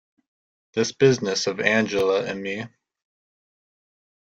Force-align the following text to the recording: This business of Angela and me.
This 0.73 0.93
business 0.93 1.45
of 1.45 1.59
Angela 1.59 2.23
and 2.25 2.41
me. 2.41 2.65